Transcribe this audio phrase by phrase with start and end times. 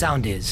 [0.00, 0.46] sound is.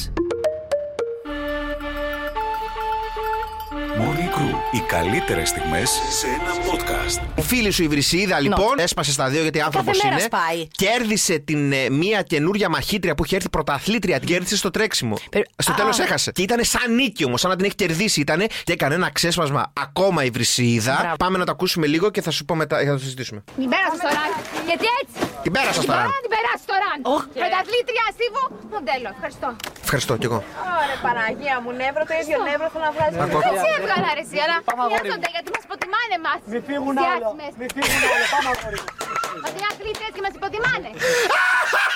[4.01, 4.55] Morning Crew.
[4.73, 7.39] Οι καλύτερες στιγμές σε ένα podcast.
[7.39, 10.31] Η φίλης σου η Βρυσίδα λοιπόν έσπασε στα δύο γιατί άνθρωπος Κάθε μέρα είναι.
[10.37, 10.67] σπάει.
[10.69, 14.19] Κέρδισε την ε, μία καινούρια μαχήτρια που είχε έρθει πρωταθλήτρια.
[14.19, 15.17] Την κέρδισε στο τρέξιμο.
[15.31, 15.75] Περι- Στο Α.
[15.75, 16.33] τέλος έχασε.
[16.33, 19.73] Και ήταν σαν νίκη όμως, σαν να την έχει κερδίσει ήταν και έκανε ένα ξέσπασμα
[19.81, 20.97] ακόμα η Βρυσίδα.
[21.01, 21.17] Μπράβο.
[21.17, 23.45] Πάμε να το ακούσουμε λίγο και θα σου πω μετά, θα το συζητήσουμε.
[23.57, 24.54] Την πέρασα στο ραν.
[24.71, 26.07] Γιατί έτσι; Την πέρασα στο ραν.
[26.07, 26.99] Μπορώ να την περάσεις στο ραν.
[27.43, 28.43] Πρωταθλήτρια Σύβου
[28.75, 29.09] μοντέλο.
[29.17, 29.49] Ευχαριστώ.
[29.87, 30.41] Ευχαριστώ κι εγώ.
[30.81, 33.15] Ωραία, Παναγία μου, νεύρο, το ίδιο νεύρο θέλω να βγάλεις.
[33.25, 33.41] Ακούω.
[33.51, 34.57] Έτσι έβγαλα ρε εσύ, αλλά
[34.89, 36.39] χρειάζονται γιατί μας υποτιμάνε εμάς.
[36.53, 37.29] Μη φύγουν άλλο.
[37.61, 38.27] Μη φύγουν άλλο.
[38.35, 38.81] Πάμε αγόρι.
[39.43, 40.91] Μας είναι αθλητές και μας υποτιμάνε.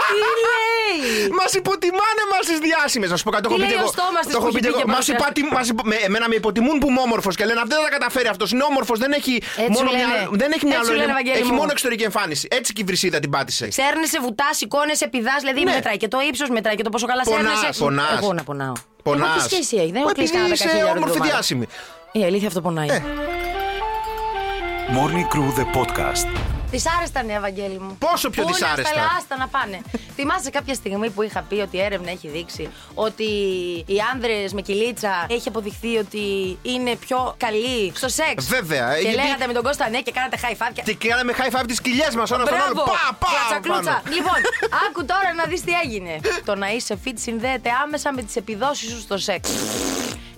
[0.09, 0.15] Τι
[0.47, 1.29] λέει!
[1.39, 3.09] Μα υποτιμάνε μας τις διάσημες.
[3.13, 3.91] Να σου πω κάτι, το Τι έχω πει λέει και εγώ.
[3.93, 4.83] ο στόμας της Το έχω που πει έχει και πει εγώ.
[4.83, 7.61] και Μας παρουσιάζει; υπατι- μας υπο- με- Εμένα με υποτιμούν που είμαι όμορφος και λένε
[7.65, 8.49] αυτός δεν θα καταφέρει αυτός.
[8.55, 10.13] Είναι όμορφος, δεν έχει Έτσι μόνο σου λένε.
[10.13, 10.85] μια- δεν έχει Έτσι μυαλό.
[10.89, 11.61] σου λένε, είναι- Βαγγέλη Έχει μου.
[11.61, 12.45] μόνο εξωτερική εμφάνιση.
[12.59, 13.65] Έτσι και η βρυσίδα την πάτησε.
[13.79, 15.73] Σέρνεσαι, βουτάς, σηκώνεσαι, πηδά, δηλαδή Ναι.
[15.77, 17.83] μετράει και το ύψος, μετράει και το πόσο καλά Πονάς, σέρνεσαι.
[17.85, 18.19] πονάς.
[18.23, 18.77] Εγώ να πονάω.
[19.09, 19.29] Πονάς.
[19.29, 21.33] Εγώ τι σχέση έχει, δεν Μα έχω κλείσει επειδή κανένα είσαι 10.000 όμορφη εβδομάδα.
[21.33, 21.67] διάσημη.
[22.13, 22.89] Η αλήθεια αυτό πονάει.
[22.89, 23.03] Ε.
[24.97, 26.58] Morning Crew the podcast.
[26.71, 27.97] Δυσάρεστα ναι, Ευαγγέλη μου.
[27.99, 29.81] Πόσο πιο Πού να δυσάρεστα; στα άστα να πάνε.
[30.15, 33.25] Θυμάσαι κάποια στιγμή που είχα πει ότι η έρευνα έχει δείξει ότι
[33.87, 39.17] οι άνδρες με κυλίτσα έχει αποδειχθεί ότι είναι πιο καλοί στο σεξ; Βέβαια, Και γιατί-
[39.17, 40.73] λέγατε με τον Κώστα ναι και κάνατε high five.
[40.85, 40.95] Και...
[40.95, 42.31] Και κάναμε high five τις κοιλιές μας.
[42.31, 42.73] Ένα στον άλλο.
[42.75, 42.91] Μπράβο!
[42.91, 44.03] Πα, πα, Κλατσακλούτσα.
[44.03, 44.15] πάνω.
[44.17, 44.39] Λοιπόν,
[44.89, 46.21] άκου τώρα να δεις τι έγινε.
[46.45, 49.49] το να είσαι fit συνδέεται άμεσα με τις επιδόσεις σου στο σεξ.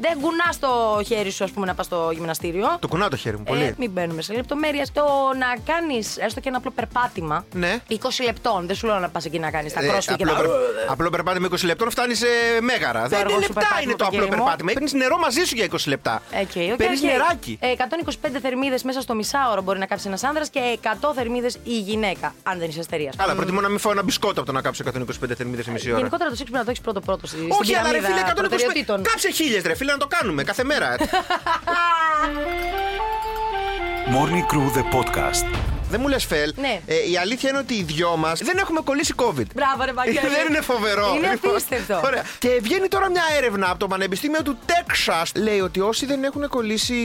[0.00, 2.76] Δεν κουνάς το χέρι σου, ας πούμε, να πας στο γυμναστήριο.
[2.80, 3.62] Το κουνάω το χέρι μου, πολύ.
[3.62, 4.92] Ε, μην μπαίνουμε σε λεπτομέρειες.
[4.92, 5.02] Το
[5.38, 7.44] να κάνεις έστω και ένα απλό περπάτημα.
[7.52, 7.78] Ναι.
[7.88, 8.66] 20 λεπτών.
[8.66, 10.40] Δεν σου λέω να πας εκεί να κάνεις τα Ε, κρόσφι και απλό, να.
[10.40, 10.50] περ-
[10.90, 12.26] απλό περπάτημα 20 λεπτών φτάνει σε
[12.60, 13.08] μέγαρα.
[13.08, 14.42] Δεν αργό είναι σου λεπτά περπάτημα, είναι το το απλό κύριε μου.
[14.42, 14.72] περπάτημα.
[14.72, 16.22] Παίρνεις νερό μαζί σου για 20 λεπτά.
[16.32, 17.04] Okay, okay, Παίρνεις okay.
[17.04, 17.58] νεράκι.
[17.60, 21.78] Ε, 125 θερμίδες μέσα στο μισάωρο μπορεί να κάψει ένας άνδρας και 100 θερμίδες η
[21.78, 23.16] γυναίκα, αν δεν είσαι αστερίας.
[23.16, 25.88] Καλά, προτιμώ να μην φάω ένα μπισκότο από το να κάψω 125 θερμίδες σε μισή
[25.88, 25.96] ώρα.
[25.98, 28.30] Γενικότερα το σεξ πρέπει να το έχεις πρώτο-πρώτο στη στην Όχι, αλλά ρε πυραμίδα φίλε,
[28.30, 28.34] 125.
[28.48, 29.02] προτεραιοτήτων.
[29.02, 30.96] Κάψε χίλιες, ρε φίλε, να το κάνουμε κάθε μέρα.
[34.14, 35.79] Morning Crew the podcast.
[35.90, 36.52] Δεν μου λες, Φελ.
[36.56, 36.80] Ναι.
[36.86, 39.46] Ε, η αλήθεια είναι ότι οι δυο μας δεν έχουμε κολλήσει COVID.
[39.54, 40.18] Μπράβο, ρε Βαγγέλη.
[40.36, 41.14] δεν είναι φοβερό.
[41.16, 42.00] Είναι Λοιπόν, απίστευτο.
[42.04, 42.22] Ωραία.
[42.38, 45.24] Και βγαίνει τώρα μια έρευνα από το Πανεπιστήμιο του Texas.
[45.34, 46.96] Λέει ότι όσοι δεν έχουν κολλήσει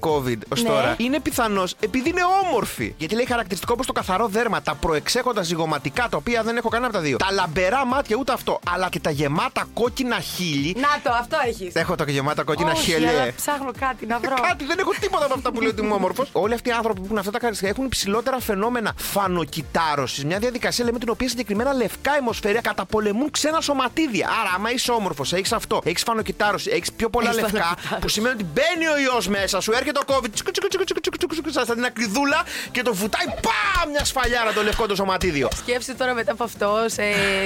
[0.00, 0.68] COVID ως Ναι.
[0.68, 2.94] τώρα είναι πιθανώς επειδή είναι όμορφοι.
[2.98, 6.88] Γιατί λέει χαρακτηριστικό όπω το καθαρό δέρμα, τα προεξέχοντα ζυγοματικά, τα οποία δεν έχω κανένα
[6.88, 7.16] από τα δύο.
[7.16, 8.60] Τα λαμπερά μάτια, ούτε αυτό.
[8.74, 10.76] Αλλά και τα γεμάτα κόκκινα χείλη.
[10.78, 11.74] Να το, αυτό έχεις.
[11.74, 13.08] Έχω τα γεμάτα κόκκινα Όχι, χείλη.
[13.08, 14.34] αλλά ψάχνω κάτι να βρω.
[14.48, 16.28] Κάτι, δεν έχω τίποτα από αυτά που λέω ότι είμαι όμορφος.
[16.44, 17.88] Όλοι αυτοί οι άνθρωποι που έχουν αυτά τα χαρακτηριστικά έχουν
[18.36, 20.24] υψηλότερα φαινόμενα φανοκυτάρωσης.
[20.24, 24.28] Μια διαδικασία λέμε την οποία συγκεκριμένα λευκά αιμοσφαίρια καταπολεμούν ξένα σωματίδια.
[24.40, 28.00] Άρα, άμα είσαι όμορφος, έχεις αυτό, έχεις φανοκυτάρωση, έχεις πιο πολλά Έχεις λευκά, φανοκυτάρωση.
[28.00, 31.00] που σημαίνει ότι μπαίνει ο ιός μέσα σου, έρχεται ο COVID, τσικου, τσικου, τσικου, τσικου,
[31.18, 35.48] τσικου, τσικου, σαν την ακριδούλα και το βουτάει πά μια σφαλιάρα το λευκό το σωματίδιο.
[35.56, 37.02] Σκέψτε τώρα μετά από αυτό σε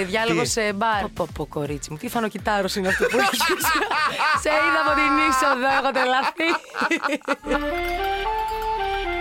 [0.06, 1.00] διάλογο Τι; σε μπαρ.
[1.02, 3.38] Πω, πω, πω, κορίτσι μου, τι φανοκυτάρο είναι αυτό που έχεις.
[4.42, 6.48] Σε είδα από την είσοδο, έχω τρελαθεί.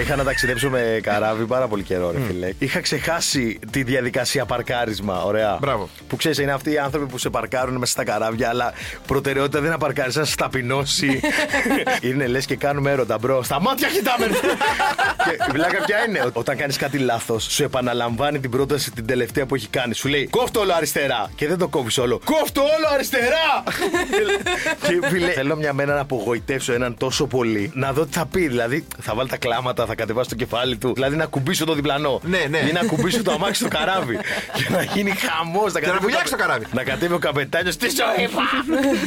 [0.00, 2.52] Είχα να ταξιδέψω με καράβι πάρα πολύ καιρό, ρε φίλε.
[2.58, 5.22] Είχα ξεχάσει τη διαδικασία παρκάρισμα.
[5.22, 5.58] Ωραία.
[5.60, 5.88] Μπράβο.
[6.08, 8.72] Που ξέρεις, είναι αυτοί οι άνθρωποι που σε παρκάρουν μέσα στα καράβια, αλλά
[9.06, 11.20] προτεραιότητα δεν είναι να παρκάρεις, να σε ταπεινώσει.
[12.08, 13.42] είναι λες και κάνουμε έρωτα, bro.
[13.42, 14.26] Στα μάτια κοιτάμε.
[15.24, 16.30] και η πλάκα ποια είναι.
[16.32, 19.94] Όταν κάνεις κάτι λάθος, σου επαναλαμβάνει την πρόταση την τελευταία που έχει κάνει.
[19.94, 21.30] Σου λέει Κόφτο όλο αριστερά.
[21.34, 22.20] Και δεν το κόβεις όλο.
[22.24, 23.62] Κόφτο όλο αριστερά.
[25.00, 27.70] και φίλε, θέλω μια μέρα να απογοητεύσω έναν τόσο πολύ.
[27.74, 28.48] Να δω τι θα πει.
[28.48, 30.92] Δηλαδή, θα βάλει τα κλάματα, θα κατεβάσει το κεφάλι του.
[30.94, 32.20] Δηλαδή, να ακουμπήσω το διπλανό.
[32.22, 32.58] Ναι, ναι.
[32.58, 34.18] Ή να ακουμπήσω το αμάξι στο καράβι.
[34.56, 35.72] και να γίνει χαμός.
[35.72, 36.66] να βουλιάξει το καράβι.
[36.72, 37.76] Να κατέβει ο καπετάνιος.
[37.76, 38.28] Τι ζωή,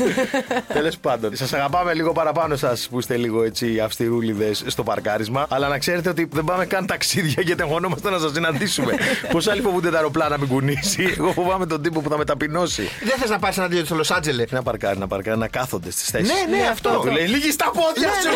[0.73, 5.45] Τέλος πάντων, σας αγαπάμε λίγο παραπάνω εσά που είστε λίγο έτσι αυστηρούλιδες στο παρκάρισμα.
[5.49, 8.93] Αλλά να ξέρετε ότι δεν πάμε καν ταξίδια γιατί αγωνόμαστε να σας συναντήσουμε.
[9.31, 11.13] Πώ άλλοι φοβούνται τα αεροπλάνα να μην κουνήσει.
[11.17, 12.89] Εγώ φοβάμαι τον τύπο που θα με ταπεινώσει.
[13.03, 15.91] Δεν θες να πάρεις ένα δύο στο Λος Άντζελες; Να παρκάρει, να παρκάρει, να κάθονται
[15.91, 16.33] στις θέσεις.
[16.33, 16.89] Ναι, ναι, αυτό.
[16.89, 18.33] Του λέει λίγη στα πόδια σου!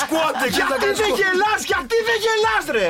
[0.00, 2.88] Σκουάτε και θα Γιατί κάνεις δεν γελάς, γιατί δεν γελάς ρε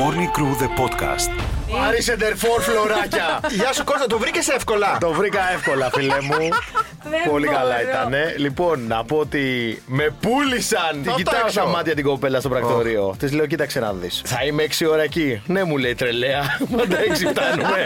[0.00, 1.30] Morning Crew the podcast.
[1.70, 3.40] Πάρει σεντερφόρ φλωράκια!
[3.58, 6.36] Γεια σου Κώστα, το βρήκες εύκολα; Το βρήκα εύκολα, φίλε μου.
[7.30, 7.58] Πολύ μπορώ.
[7.58, 8.14] καλά ήταν.
[8.36, 9.40] Λοιπόν, να πω ότι
[9.86, 10.90] με πούλησαν.
[10.92, 11.50] Την το κοιτάω έξω.
[11.50, 13.14] στα μάτια την κοπέλα στο πρακτορείο.
[13.18, 14.22] Της λέω, κοίταξε να δεις.
[14.24, 15.42] Θα είμαι 6 ώρα εκεί.
[15.46, 16.56] Ναι, μου λέει τρελαία.
[16.76, 17.00] Πάντα 6
[17.30, 17.78] φτάνουμε.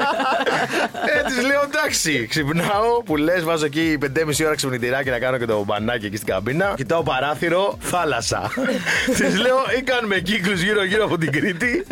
[1.18, 2.26] ε, της λέω εντάξει.
[2.26, 6.28] Ξυπνάω που λες, βάζω εκεί 5,5 ώρα ξυπνητηράκι να κάνω και το μπανάκι εκεί στην
[6.28, 6.72] καμπίνα.
[6.76, 8.50] Κοιτάω παράθυρο, θάλασσα.
[9.18, 11.86] της λέω, ή κάνουμε κύκλους γύρω-γύρω από την Κρήτη.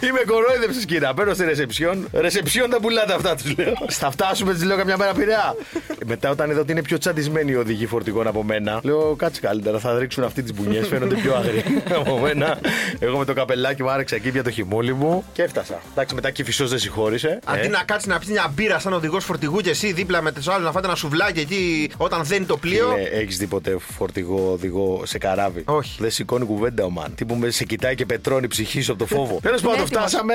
[0.00, 1.14] Ή με κορόιδεψες, κύρα.
[1.14, 2.08] Παίρνω στη ρεσεψιόν.
[2.12, 3.74] Ρεσεψιόν τα πουλάτε αυτά, του λέω.
[3.88, 5.54] Θα φτάσουμε, της λέω καμιά μέρα πειραιά.
[6.06, 8.80] Μετά όταν είδα ότι ότι είναι πιο τσαντισμένοι οι οδηγοί φορτηγών από μένα.
[8.82, 11.64] Λέω κάτσε καλύτερα, θα ρίξουν αυτή τις μπουνιές, φαίνονται πιο άγριοι
[12.00, 12.58] από μένα.
[12.98, 15.80] Εγώ με το καπελάκι μου άρεξα εκεί για το χειμώλι μου και έφτασα.
[15.92, 17.38] Εντάξει, μετά και φυσός δεν συγχώρησε.
[17.44, 20.32] Αντί Ε, να κάτσει να πει μια μπύρα σαν οδηγός φορτηγού και εσύ δίπλα με
[20.32, 22.94] τους άλλους να φάτε ένα σουβλάκι εκεί όταν δένει το πλοίο.
[23.12, 25.96] Έχεις δει ποτέ φορτηγό οδηγό σε καράβι; Όχι.
[26.00, 27.14] Δεν σηκώνει κουβέντα ο μαν.
[27.14, 29.38] Τι που με σε κοιτάει και πετρώνει η ψυχής σου από το φόβο.
[29.42, 30.00] Τέλος πάντων, έτοιμος.
[30.00, 30.34] φτάσαμε.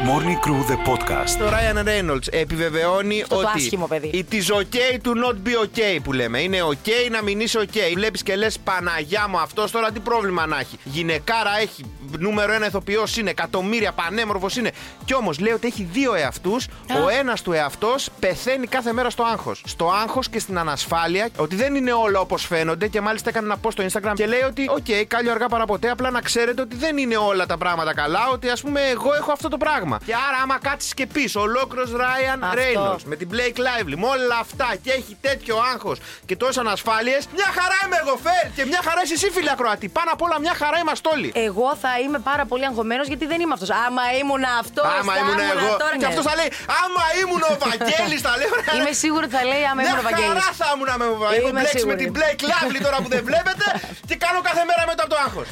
[0.00, 1.30] Morning Crew the podcast.
[1.38, 4.24] Το Ryan Reynolds επιβεβαιώνει Αυτό το ότι άσχημο παιδί.
[4.30, 6.40] it is okay to not be okay που λέμε.
[6.40, 7.92] Είναι okay να μην είσαι okay.
[7.94, 10.76] Βλέπεις και λες Παναγιά μου αυτός τώρα τι πρόβλημα να έχει.
[10.84, 11.84] Γυναικάρα έχει,
[12.18, 14.70] νούμερο ένα ηθοποιός είναι, εκατομμύρια πανέμορφος είναι.
[15.04, 16.66] Κι όμως λέει ότι έχει δύο εαυτούς.
[17.04, 19.62] Ο ένας του εαυτός πεθαίνει κάθε μέρα στο άγχος.
[19.66, 23.56] Στο άγχος και στην ανασφάλεια ότι δεν είναι όλα όπως φαίνονται και μάλιστα έκανε ένα
[23.62, 25.90] post στο Instagram και λέει ότι, οκ, κάλλιο αργά παρά ποτέ.
[25.90, 28.28] Απλά να ξέρετε ότι δεν είναι όλα τα πράγματα καλά.
[28.32, 29.98] Ότι ας πούμε εγώ έχω αυτό το πράγμα.
[30.06, 32.60] Και άρα, άμα κάτσεις και πεις ολόκληρος Ryan Αυτό.
[32.60, 37.28] Reynolds με την Blake Lively, με όλα αυτά και έχει τέτοιο άγχος και τόσες ανασφάλειες,
[37.34, 38.52] μια χαρά είμαι εγώ, Φερ!
[38.54, 39.88] Και μια χαρά είσαι εσύ, φίλε Ακροατή.
[39.88, 41.32] Πάνω απ' όλα, μια χαρά είμαστε όλοι.
[41.34, 43.70] Εγώ θα είμαι πάρα πολύ αγχωμένος γιατί δεν είμαι αυτός.
[43.84, 44.86] Άμα ήμουν αυτός.
[45.00, 45.68] Άμα ήμουν εγώ.
[45.82, 46.10] Τώρα, Και ναι.
[46.12, 46.50] αυτός θα λέει,
[46.82, 48.48] Άμα ήμουν ο Βαγγέλης θα λέει.
[48.54, 50.32] ωραία, Είμαι σίγουρη ότι θα λέει άμα ήμουν ο Μια Βαγγέλης.
[50.32, 51.04] χαρά θα ήμουν με
[51.36, 51.98] Έχω Είμαι μπλέξει με σίγουρη.
[52.04, 53.66] την Blake Lively τώρα που δεν βλέπετε
[54.08, 55.48] και κάνω κάθε μέρα μετά από το άγχος.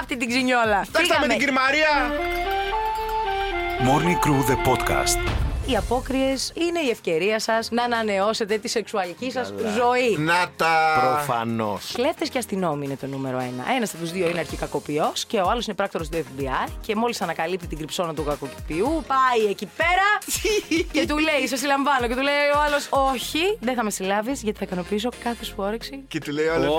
[0.00, 0.80] Αυτή την ξινιόλα.
[0.88, 1.26] Εντάξει με Φύγαμε.
[1.32, 1.92] την κυρία Μαρία.
[3.88, 5.49] Morning Crew the podcast.
[5.66, 10.16] Οι απόκριες είναι η ευκαιρία σας να ανανεώσετε τη σεξουαλική σας ζωή.
[10.18, 10.76] Να τα.
[11.00, 11.90] Προφανώς.
[11.94, 13.64] Κλέφτες και αστυνόμοι είναι το νούμερο ένα.
[13.76, 16.68] Ένας από τους δύο είναι αρχικακοποιό και ο άλλος είναι πράκτορας του FBI.
[16.86, 20.08] Και μόλις ανακαλύπτει την κρυψώνα του κακοποιού, πάει εκεί πέρα
[20.92, 22.06] και του λέει: Σε συλλαμβάνω.
[22.06, 25.54] Και του λέει ο άλλος: Όχι, δεν θα με συλλάβεις γιατί θα ικανοποιήσω κάθε σου
[25.56, 26.04] όρεξη.
[26.08, 26.74] Και του λέει ο άλλος-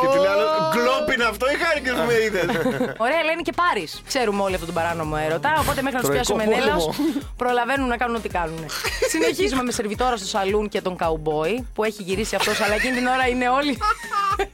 [0.00, 2.44] Και του λέει άλλος, Γκλόπ είναι αυτό ή χάρη και που με είδες.
[3.04, 4.02] Ωραία, λένε και πάρεις.
[4.06, 5.50] Ξέρουμε όλοι αυτόν τον παράνομο έρωτα.
[5.60, 6.64] Οπότε μέχρι να τους Τροϊκό πιάσουμε πόλεμο.
[6.64, 6.94] νέλο,
[7.36, 8.64] προλαβαίνουν να κάνουν ό,τι κάνουν.
[9.12, 13.06] Συνεχίζουμε με σερβιτόρα στο σαλούν και τον καουμπόι που έχει γυρίσει αυτός, αλλά εκείνη την
[13.06, 13.78] ώρα είναι όλοι.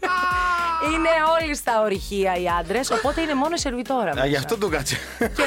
[0.92, 1.08] είναι
[1.40, 4.10] όλοι στα ορυχεία οι άντρες, οπότε είναι μόνο η σερβιτόρα.
[4.10, 4.26] Α, μέσα.
[4.26, 4.96] γι' αυτό το κάτσε.
[5.18, 5.44] Και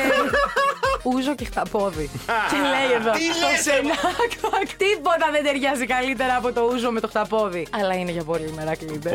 [1.04, 2.10] ούζο και χταπόδι.
[2.52, 3.12] και λέει εδώ.
[3.12, 4.50] Τι το λες, σενάκο.
[4.78, 7.68] Τίποτα δεν ταιριάζει καλύτερα από το ούζο με το χταπόδι.
[7.70, 9.10] Αλλά είναι για πολύ μερακλείδε.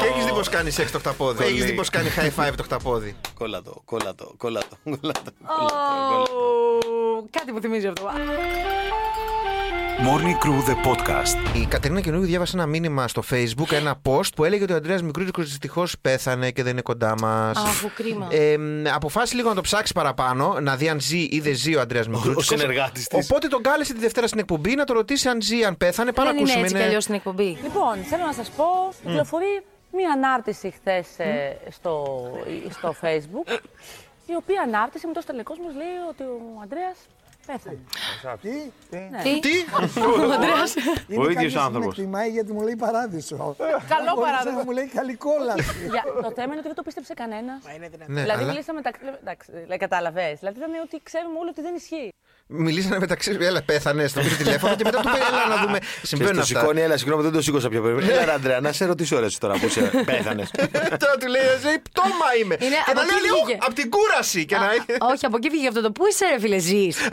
[0.00, 2.62] Και έχεις δει πως κάνει σεξ το χταπόδι; Έχεις δει πως κάνει high five το
[2.62, 4.76] χταπόδι; Κόλλα το, κόλλα το, κόλλα το,
[7.60, 7.60] κόλλα το.
[7.60, 8.08] Κάτι που θυμίζει αυτό.
[9.98, 11.56] Morning Crew the podcast.
[11.62, 15.02] Η Κατερίνα Καινούργιου διάβασε ένα μήνυμα στο Facebook, ένα post που έλεγε ότι ο Αντρέας
[15.02, 17.56] Μικρούτσικος δυστυχώς πέθανε και δεν είναι κοντά μας.
[17.58, 18.28] Αχ, κρίμα.
[18.30, 21.76] Ε, μ, αποφάσισε λίγο να το ψάξει παραπάνω, να δει αν ζει ή δεν ζει
[21.76, 22.46] ο Αντρέας Μικρούτσικος.
[22.46, 23.24] συνεργάτης της.
[23.30, 26.12] Οπότε τον κάλεσε τη Δευτέρα στην εκπομπή να το ρωτήσει αν ζει, αν πέθανε.
[26.12, 26.64] Πάμε Δεν να είναι ακούσουμε.
[26.66, 27.58] έτσι κι αλλιώς στην εκπομπή.
[27.62, 28.64] Λοιπόν, θέλω να σας πω,
[29.06, 29.62] κυκλοφορεί
[29.92, 31.06] μία ανάρτηση χθες
[31.70, 32.04] στο,
[32.70, 33.58] στο Facebook,
[34.26, 36.96] η οποία ανάρτηση με το τελικός μας λέει ότι ο Ανδρέας
[37.46, 37.78] πέθανε.
[39.22, 39.54] Τι, Τι;
[40.00, 40.74] ο Ανδρέας.
[41.18, 41.96] Ο ίδιος άνθρωπος.
[41.96, 43.56] Με τιμάει γιατί μου λέει παράδεισο.
[43.88, 44.56] Καλό Χωρίς παράδεισο.
[44.56, 45.74] να Μου λέει καλή κόλαση.
[45.90, 47.62] Για, το θέμα είναι ότι δεν το πίστεψε κανένας.
[47.64, 49.00] Ναι, δηλαδή, αλλά μιλήσαμε μεταξύ.
[49.20, 50.38] Εντάξει, δηλαδή, κατάλαβες.
[50.38, 52.12] Δηλαδή, ήταν ότι ξέρουμε όλοι ότι δεν ισχύει.
[52.46, 53.36] Μιλήσανε μεταξύ.
[53.40, 55.78] Έλα, πέθανε στο πήρε τηλέφωνο και μετά του είπε, Έλα να δούμε.
[55.78, 56.58] Και Συμβαίνουν στο αυτά.
[56.58, 58.10] σηκώνει, έλα, συγγνώμη, δεν το σήκωσα πιο πριν.
[58.10, 59.80] Έλα, ρε, Αντρέα, να σε ρωτήσω ρε, εσύ τώρα που είσαι
[60.10, 60.50] πέθανες.
[60.98, 62.56] Τώρα του λέει, Ζωή, πτώμα είμαι.
[62.60, 63.58] Είναι Και από να λέει εκεί λίγο βγήκε.
[63.62, 64.44] από την κούραση.
[64.44, 64.68] Και να
[65.12, 65.90] Όχι, από εκεί βγήκε αυτό το.
[65.92, 66.96] Πού είσαι, ρε φίλε, ζεις;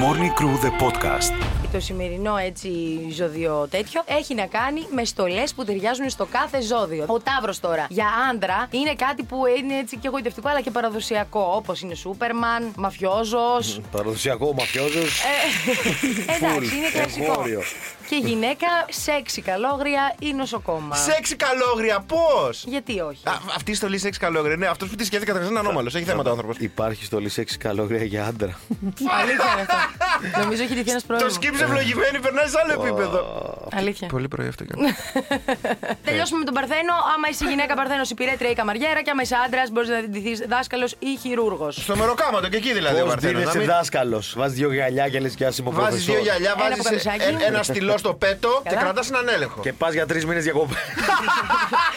[0.00, 1.32] Morning Crew the podcast.
[1.72, 2.70] Το σημερινό έτσι
[3.16, 7.04] ζώδιο τέτοιο έχει να κάνει με στολές που ταιριάζουν στο κάθε ζώδιο.
[7.08, 11.52] Ο Ταύρος τώρα για άντρα είναι κάτι που είναι έτσι και εγωιτευτικό αλλά και παραδοσιακό.
[11.56, 13.80] Όπως είναι Σούπερμαν, Μαφιόζος.
[13.90, 15.20] Παραδοσιακό μαφιόζος.
[16.36, 17.24] Εντάξει, είναι κλασικό.
[17.32, 17.62] εγχώριο.
[18.08, 20.96] Και γυναίκα, σεξι καλόγρια ή νοσοκόμα.
[20.96, 22.64] Σεξι καλόγρια, πώς!
[22.66, 23.22] Γιατί όχι;
[23.56, 24.56] Αυτή η στολή σεξ καλόγρια.
[24.56, 25.90] Ναι, αυτός που τη σκέφτηκα καταρχά είναι ανώμαλο.
[25.94, 26.54] Έχει θέματα ο άνθρωπο.
[26.58, 28.58] Υπάρχει στολή σεξ καλόγρια για άντρα.
[29.20, 29.76] Αλήθεια είναι αυτό.
[30.42, 31.32] Νομίζω έχει τυχεί ένας Το πρόβλημα.
[31.32, 33.20] σκύψε ευλογημένη, περνάει σε άλλο επίπεδο.
[33.76, 34.08] Αλήθεια.
[34.08, 34.72] Πολύ πρωί αυτό και
[36.06, 36.94] Τελειώσουμε με τον Παρθένο.
[37.14, 39.02] Άμα είσαι γυναίκα Παρθένος, υπηρέτρια ή καμαριέρα.
[39.02, 41.74] Και άμα είσαι άντρας, μπορείς να ντυθεί δάσκαλος ή χειρούργος.
[41.76, 45.08] Στο μεροκάματο και εκεί δηλαδή ο Πώς Παρθένος, να δίνεσαι μην- δάσκαλος; Βάζεις δύο γυαλιά
[45.08, 47.44] και λες και άσημο Βάζεις δύο γυαλιά, Ένα βάζεις πουκαμισάκι.
[47.46, 48.80] ένα στυλό στο πέτο και Καλά.
[48.82, 49.60] κρατάς έναν έλεγχο.
[49.60, 50.76] Και πας για τρεις μήνες διακοπές.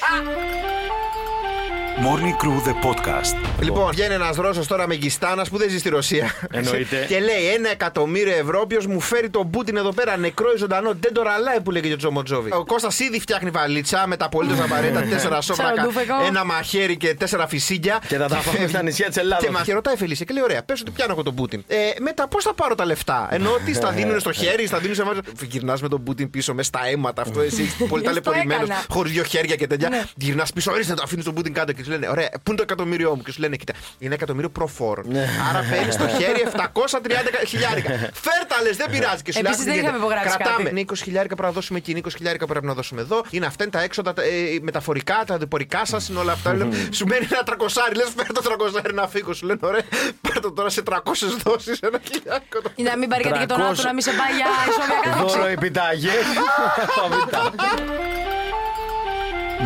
[2.03, 3.35] Morning Crew the podcast.
[3.61, 6.31] Λοιπόν, βγαίνει ένας Ρώσος τώρα με γκιστάνα που δεν ζει στη Ρωσία.
[6.51, 7.05] Εννοείται.
[7.07, 10.93] και λέει ένα εκατομμύριο ευρώ, όποιος μου φέρει τον Πούτιν εδώ πέρα νεκρό ή ζωντανό.
[10.99, 12.51] Δεν το ραλάει που λέγεται ο Τζομοτζόβι.
[12.53, 16.13] Ο Κώστας ήδη φτιάχνει βαλίτσα με τα απολύτως απαραίτητα τέσσερα σόφρακα, Σαραντούφεκο.
[16.27, 17.99] ένα μαχαίρι και τέσσερα φυσίγια.
[18.07, 19.45] Και θα τα πάμε στα νησιά της Ελλάδα.
[19.45, 21.63] Και μα και ρωτάει η Φελίσια και λέει: Ωραία, πες ότι πιάνω εγώ τον Πούτιν.
[21.67, 24.95] Ε, μετά πώς θα πάρω τα λεφτά; Ενώ τι στα δίνουν στο χέρι, στα δίνουν
[24.95, 25.11] σε εμά.
[25.41, 28.83] Γυρνάς με τον Πούτιν πίσω μες στα αίματα αυτό, εσύ πολύ το ταλαιπωρημένος, έκανα.
[28.89, 30.07] χωρίς δύο χέρια και τέτοια.
[30.15, 32.63] Γυρνάς πίσω, ορίστε το αφήνεις τον Πούτιν κάτω και σου λένε, ωραία, πού είναι το
[32.63, 33.21] εκατομμύριό μου.
[33.21, 35.05] Και σου λένε, κοίτα, είναι εκατομμύριο προφόρων.
[35.49, 37.89] Άρα παίρνεις στο χέρι 730 χιλιάρικα.
[38.25, 39.21] Φέρτα λες, δεν πειράζει.
[39.21, 39.97] Και σου λέει, Επίσης «Άκου τι δεν είχαμε γίνεται.
[39.97, 40.57] υπογράψει Κρατάμε.
[40.57, 40.69] κάτι.
[40.69, 43.23] Είναι 20 χιλιάρικα πρέπει να δώσουμε εκεί, είναι 20 χιλιάρικα πρέπει να δώσουμε εδώ.
[43.29, 44.27] Είναι αυτά είναι τα έξοδα τα, ε,
[44.61, 46.53] μεταφορικά, τα διπορικά σας, είναι όλα αυτά.
[46.53, 49.33] Λέμε, σου μένει ένα τρακοσάρι, λες, φέρ το τρακοσάρι να φύγω.
[49.33, 49.81] Σου λένε, ωραία,
[50.21, 50.97] πάρ το τώρα σε 300
[51.43, 52.59] δόσεις ένα χιλιάρικο.
[52.75, 53.61] Ή να μην πάρει κάτι για τον 300.
[53.71, 55.37] Άτο να μην σε πάει για ισόβια κάθειρξη.
[55.37, 56.11] Δώρο επιταγές.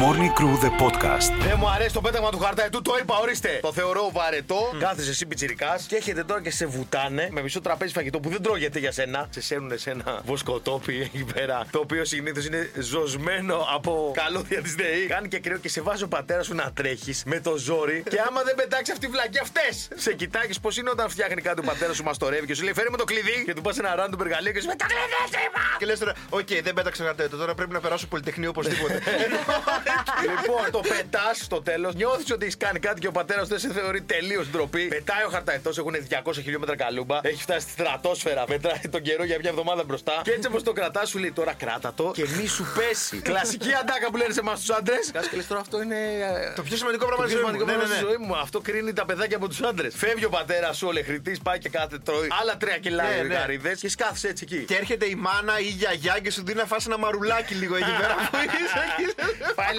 [0.03, 1.31] Morning Crew The Podcast.
[1.39, 3.59] Δεν μου αρέσει το πέταγμα του χαρταετού, το είπα, ορίστε.
[3.61, 4.71] Το θεωρώ βαρετό.
[4.79, 8.41] Κάθεσαι εσύ πιτσιρικάς και έχετε τώρα και σε βουτάνε με μισό τραπέζι φαγητό που δεν
[8.41, 9.27] τρώγεται για σένα.
[9.29, 11.65] Σε σέρνουνε σε ένα βοσκοτόπι εκεί πέρα.
[11.71, 15.05] Το οποίο συνήθως είναι ζωσμένο από καλώδια της ΔΕΗ.
[15.07, 18.03] Κάνει και κρύο και σε βάζει ο πατέρας σου να τρέχεις με το ζόρι.
[18.09, 19.87] Και άμα δεν πετάξει αυτή τη βλακεία, αυτές.
[19.95, 22.89] Σε κοιτάξεις πώς είναι όταν φτιάχνει κάτι ο πατέρας σου μαστορεύει και σου λέει φέρε
[22.89, 23.43] μου το κλειδί.
[23.45, 25.61] Και του πας ένα random εργαλείο και σου λέει το κλειδί σου είπα.
[25.77, 29.01] Και λες τώρα, οκ, δεν πέταξε χαρταετό, τώρα πρέπει να περάσω πολυτεχνείο οπωσδήποτε.
[30.21, 33.73] λοιπόν, το πετάς στο τέλος, νιώθεις ότι έχεις κάνει κάτι και ο πατέρας δεν σε
[33.73, 34.87] θεωρεί τελείως ντροπή.
[34.87, 39.37] Πετάει ο χαρταετός, έχουν 200 χιλιόμετρα καλούμπα, έχει φτάσει στη στρατόσφαιρα, μετράει τον καιρό για
[39.41, 40.21] μια εβδομάδα μπροστά.
[40.23, 43.17] Και έτσι όπως το κρατάς, σου λέει τώρα κράτα το και μη σου πέσει.
[43.29, 45.09] Κλασική αντάκα που λένε σε εμάς τους άντρες.
[45.13, 45.95] Κάτσε και λες, τώρα αυτό είναι.
[45.95, 47.59] ε, Το πιο σημαντικό πράγμα το στη πιο ζωή μου.
[47.59, 48.09] σημαντικό Ναι, πράγμα ναι, στη ναι.
[48.09, 48.35] ζωή μου.
[48.35, 49.93] Αυτό κρίνει τα παιδάκια από τους άντρες.
[49.97, 53.33] Φεύγει ο πατέρας σου, ο λεχρητής, πάει και κάθε τρώει άλλα τρία κιλά Ναι, ναι.
[53.33, 54.63] γαρίδε και σκάθεσαι έτσι εκεί.
[54.65, 57.75] Και έρχεται η μάνα ή η γιαγιά και σου δίνει να φας ένα μαρουλάκι λίγο
[57.75, 58.83] εκεί πέρα που είσαι.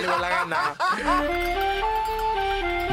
[0.00, 0.76] Πάει λίγο λαγανά.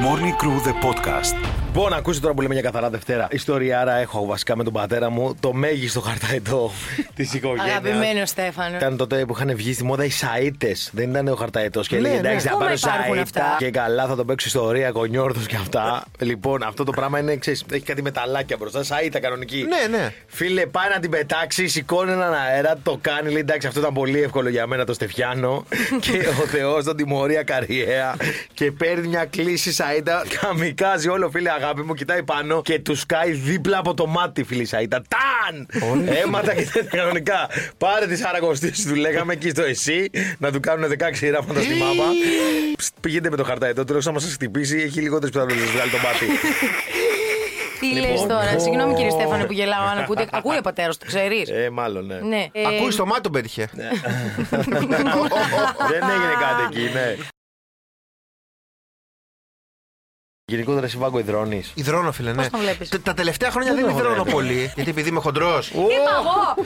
[0.03, 1.66] Morning Crew The Podcast.
[1.67, 3.27] Λοιπόν, ακούστε τώρα που λέμε για καθαρά Δευτέρα.
[3.31, 6.71] Ιστοριάρα έχω βασικά με τον πατέρα μου το μέγιστο χαρταετό
[7.15, 7.67] της οικογένειας.
[7.69, 8.75] Αγαπημένο Στέφανο.
[8.75, 10.89] Ήταν τότε που είχαν βγει στη μόδα οι σαΐτες.
[10.91, 11.87] Δεν ήταν ο χαρταετός.
[11.87, 12.27] Και Ναι, έλεγε ναι.
[12.27, 13.21] εντάξει, θα Ακόμα πάρω υπάρχουν σαΐτα.
[13.21, 13.55] αυτά.
[13.57, 16.03] Και καλά θα τον παίξω ιστορία, κονιόρδο και αυτά.
[16.19, 18.83] λοιπόν, αυτό το πράγμα είναι, ξέρεις, έχει κάτι μεταλλάκια μπροστά.
[18.83, 19.65] Σαΐτα κανονική.
[19.89, 20.13] Ναι, ναι.
[20.27, 23.29] Φίλε, πάει να την πετάξει, σηκώνει έναν αέρα, το κάνει.
[23.31, 25.65] Λέει εντάξει, αυτό ήταν πολύ εύκολο για μένα το Στεφιάνο.
[26.05, 28.15] και ο Θεός τον τιμωρεί ακαριέα.
[28.53, 33.31] και παίρνει μια κλίση σαΐτα, καμικάζει όλο, φίλε, αγάπη μου, κοιτάει πάνω και του σκάει
[33.31, 35.01] δίπλα από το μάτι, φίλε η σαΐτα.
[35.07, 35.67] Ταν!
[36.07, 37.49] Αίματα και τέτοια κανονικά.
[37.77, 40.95] Πάρε τη σαρακοστή σου, του λέγαμε εκεί στο εσύ, να του κάνουν 16
[41.31, 42.09] ράματα στη μάπα.
[42.77, 45.91] Ψτ, Πηγαίνετε με το χαρταετό, του λέω να μα χτυπήσει, έχει λιγότερες πιθανότητες να βγάλει
[45.91, 46.25] το μάτι.
[47.79, 48.09] Τι Λοιπόν.
[48.11, 50.27] λες τώρα, συγγνώμη κύριε Στέφανο που γελάω, αν ακούτε.
[50.31, 51.49] Ακούει ο πατέρας του, ξέρεις.
[51.49, 52.15] Ε, μάλλον, ναι.
[52.15, 52.47] Ναι.
[52.51, 53.69] Ε, Ακούει το μάτι τον πέτυχε.
[55.91, 57.15] Δεν έγινε κάτι εκεί, ναι.
[60.51, 61.71] Γενικότερα εσύ βάγκο υδρώνεις.
[61.75, 62.35] Υδρώνω, φίλε, ναι.
[62.35, 64.31] Πώς τον βλέπεις; Τα- Τα τελευταία χρόνια δεν τον υδρώνω βλέπω.
[64.31, 64.71] πολύ.
[64.75, 65.69] Γιατί επειδή είμαι χοντρός.
[65.69, 65.83] Είπα
[66.19, 66.65] εγώ!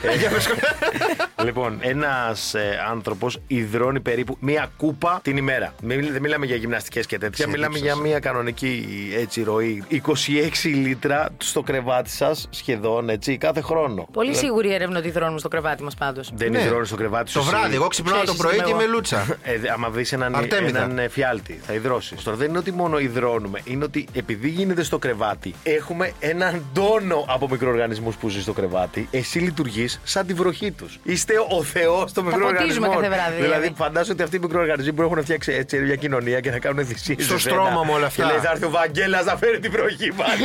[1.44, 2.54] Λοιπόν, ένας
[2.90, 5.74] άνθρωπος υδρώνει περίπου μία κούπα την ημέρα.
[5.82, 7.48] Μην- Δεν μιλάμε για γυμναστικές και τέτοια.
[7.48, 8.86] Μιλάμε για μία κανονική
[9.20, 9.84] έτσι, ροή.
[9.88, 14.08] 26 λίτρα στο κρεβάτι σας σχεδόν έτσι κάθε χρόνο.
[14.12, 16.30] Πολύ σίγουρη έρευνα ότι δρώνουμε στο κρεβάτι μας πάντως.
[16.34, 16.60] Δεν Ναι.
[16.62, 17.38] υδρώνεις στο κρεβάτι σου.
[17.38, 17.50] Το εσύ.
[17.56, 18.80] βράδυ, εγώ ξυπνάω το Ξέρεις, πρωί είμαι και εγώ.
[18.80, 19.26] με λούτσα.
[19.42, 20.78] Ε, δε- άμα δει έναν, Αρτέμιδα.
[20.82, 22.22] έναν ε, φιάλτη, θα υδρώσεις.
[22.22, 27.24] Τώρα δεν είναι ότι μόνο υδρώνουμε, είναι ότι επειδή γίνεται στο κρεβάτι, έχουμε έναν τόνο
[27.28, 29.08] από μικροοργανισμούς που ζει στο κρεβάτι.
[29.10, 30.98] Εσύ λειτουργείς σαν τη βροχή τους.
[31.02, 32.62] Είστε ο Θεός των μικροοργανισμών.
[32.66, 33.72] ποτίζουμε κάθε βράδυ, Δηλαδή, δηλαδή.
[33.76, 37.24] φαντάζομαι ότι αυτοί οι μικροοργανισμοί που έχουν φτιάξει έτσι μια κοινωνία και να κάνουν θυσίες.
[37.24, 38.22] Στο στρώμα μου όλα αυτά.
[38.22, 40.42] Και λέει, θα έρθει ο Βαγγέλας να φέρει την βροχή πάλι.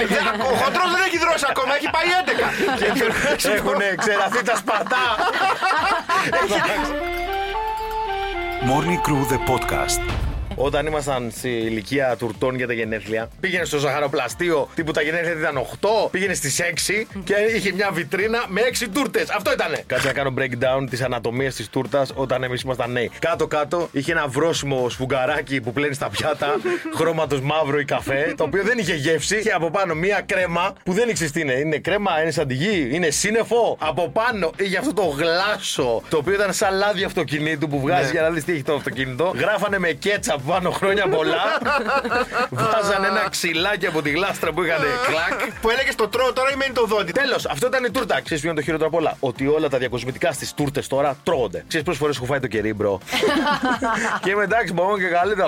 [0.51, 3.55] Ο χοντρός δεν έχει δρώσει ακόμα, έχει πάει 11.
[3.57, 5.03] Έχουν ξεραθεί τα σπαρτά.
[8.69, 10.26] Morning Crew The Podcast.
[10.60, 15.66] Όταν ήμασταν στη ηλικία τουρτών για τα γενέθλια, πήγαινε στο ζαχαροπλαστείο τύπου τα γενέθλια ήταν
[16.06, 19.30] 8, πήγαινε στις 6 και είχε μια βιτρίνα με 6 τούρτες.
[19.30, 19.84] Αυτό ήτανε.
[19.86, 23.12] Κάτσε να κάνω breakdown της ανατομίας της τούρτας όταν εμείς ήμασταν νέοι.
[23.20, 26.56] Κάτω-κάτω είχε ένα βρόσιμο σφουγγαράκι που πλένει στα πιάτα,
[26.98, 30.94] χρώματος μαύρο ή καφέ, το οποίο δεν είχε γεύση και από πάνω μια κρέμα που
[30.94, 31.54] δεν ήξερε τι είναι.
[31.54, 33.78] Είναι κρέμα, είναι σαν τη γη, είναι σύννεφο.
[33.80, 38.12] Από πάνω είχε αυτό το γλάσο, το οποίο ήταν σαν λάδι αυτοκινήτου που βγάζει Ναι.
[38.12, 39.34] για να δεις τι έχει το αυτοκίνητο.
[39.38, 41.44] Γράφανε με κέτσα πάνω χρόνια πολλά.
[42.72, 45.51] Βάζανε ένα ξυλάκι από τη γλάστρα που είχαν κλακ.
[45.62, 47.12] Που έλεγε το τρώω τώρα ή μένει το δόντι.
[47.12, 48.22] Τέλος, αυτό ήταν η τούρτα.
[48.22, 51.63] Ξέρεις ποιο είναι το χειρότερο απ' όλα; Ότι όλα τα διακοσμητικά στις τούρτες τώρα τρώγονται.
[51.68, 53.00] Ξέρεις πόσες φορές έχω φάει το κερί, bro;
[54.24, 55.46] και είμαι εντάξει, μπορούμε και καλύτερα.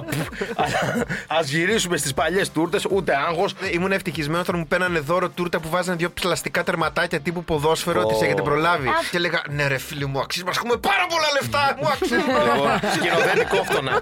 [1.28, 3.54] Ας γυρίσουμε στις παλιές τούρτες, ούτε άγχος.
[3.72, 8.06] Ήμουν ευτυχισμένος όταν μου παίρνανε δώρο τούρτα που βάζανε δύο πλαστικά τερματάκια τύπου ποδόσφαιρο.
[8.06, 8.90] Τις έχετε προλάβει.
[9.12, 10.46] Και έλεγα Ναι, ρε φίλοι μου, αξίζει.
[10.46, 11.76] Μας έχουμε πάρα πολλά λεφτά.
[11.82, 12.16] Μου αξίζει.
[12.16, 14.02] Λοιπόν, σκηνοθέτη κόφτωνα.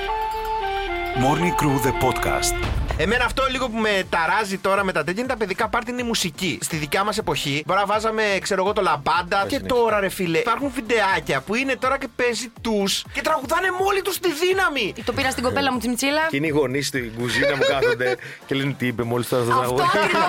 [1.23, 2.55] Morning Crew The Podcast.
[2.97, 6.01] Εμένα αυτό λίγο που με ταράζει τώρα με τα τέτοια είναι τα παιδικά πάρτι είναι
[6.01, 6.57] η μουσική.
[6.61, 9.45] Στη δικιά μας εποχή, τώρα βάζαμε, ξέρω εγώ, το λαμπάντα.
[9.47, 14.01] Και τώρα, ρε φίλε, υπάρχουν βιντεάκια που είναι τώρα και παίζει τους και τραγουδάνε μόλι
[14.01, 14.93] τους τη δύναμη.
[15.05, 16.27] Το πήρα στην κοπέλα μου τη Μιτσίλα.
[16.29, 19.51] Και είναι οι γονείς στην κουζίνα μου κάθονται και λένε τι είπε μόλις τώρα στο
[19.53, 19.97] Αυτό τραγούδι.
[19.97, 20.23] ακριβώς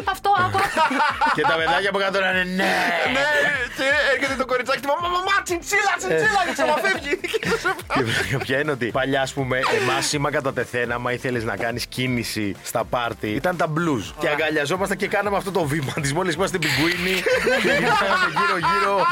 [0.00, 0.58] Είπα αυτό, άκου.
[1.36, 2.74] Και τα παιδάκια που κάτω λένε ναι.
[3.14, 3.28] Ναι,
[3.76, 4.88] και έρχεται το κοριτσάκι του.
[4.88, 7.14] Μα, μα, μα, τσιντσίλα, τσιντσίλα, και ξαναφεύγει.
[7.42, 9.56] Και το σε Και η ποια είναι ότι παλιά, ας πούμε,
[9.92, 14.14] εμεί Θυμάσαι κατά τεθένα, άμα ήθελες να κάνεις κίνηση στα πάρτι, ήταν τα blues.
[14.20, 17.14] Και αγκαλιαζόμασταν και κάναμε αυτό το βήμα της μόλις είμαστε πιγκουίνι.
[17.62, 19.06] και γυρνάμε γύρω-γύρω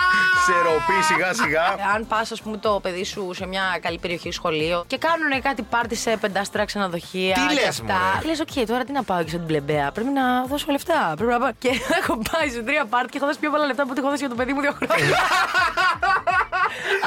[0.47, 1.65] σε ροπή σιγά σιγά.
[1.95, 5.63] Αν πας, ας πούμε, το παιδί σου σε μια καλή περιοχή σχολείο και κάνουν κάτι
[5.63, 7.35] πάρτι σε πεντάστρα ξενοδοχεία.
[7.35, 7.83] Τι και λες, αυτά.
[7.85, 9.93] μωρέ; Λες, οκ, τώρα τι να πάω και σαν την πλεμπέα.
[9.93, 11.13] Πρέπει να δώσω λεφτά.
[11.17, 11.51] Πρέπει να πάω.
[11.59, 11.69] Και
[12.01, 14.21] έχω πάει σε τρία πάρτι και έχω δώσει πιο πολλά λεφτά από ό,τι έχω δώσει
[14.21, 15.07] για το παιδί μου δύο χρόνια.